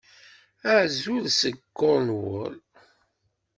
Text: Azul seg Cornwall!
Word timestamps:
Azul 0.75 1.25
seg 1.39 1.55
Cornwall! 1.77 2.55